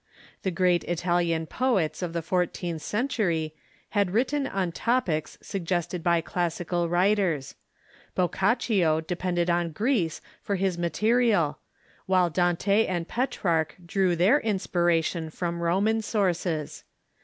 The 0.41 0.49
great 0.49 0.83
Italian 0.85 1.45
poets 1.45 2.01
of 2.01 2.11
the 2.11 2.23
fourteenth 2.23 2.81
century 2.81 3.53
had 3.89 4.09
written 4.09 4.47
on 4.47 4.71
topics 4.71 5.37
suggested 5.43 6.01
by 6.01 6.21
classical 6.21 6.89
writers. 6.89 7.53
Boccaccio 8.15 9.01
depended 9.01 9.51
on 9.51 9.69
Greece 9.69 10.19
for 10.41 10.55
his 10.55 10.75
mate 10.75 11.03
rial, 11.03 11.59
Avhile 12.09 12.33
Dante 12.33 12.87
and 12.87 13.07
Petrarch 13.07 13.75
drew 13.85 14.15
their 14.15 14.39
inspiration 14.39 15.29
from 15.29 15.61
Ro 15.61 15.79
man 15.79 16.01
sources. 16.01 16.83